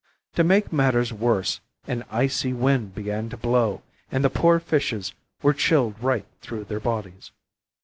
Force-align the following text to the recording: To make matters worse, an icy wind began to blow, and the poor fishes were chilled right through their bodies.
To 0.33 0.43
make 0.43 0.73
matters 0.73 1.13
worse, 1.13 1.59
an 1.85 2.05
icy 2.09 2.53
wind 2.53 2.95
began 2.95 3.29
to 3.29 3.37
blow, 3.37 3.83
and 4.11 4.23
the 4.25 4.31
poor 4.31 4.59
fishes 4.59 5.13
were 5.43 5.53
chilled 5.53 5.93
right 6.01 6.25
through 6.41 6.63
their 6.63 6.79
bodies. 6.79 7.29